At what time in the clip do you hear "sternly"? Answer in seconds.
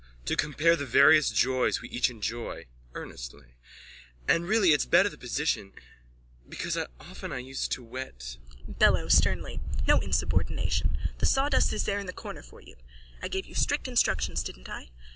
9.09-9.59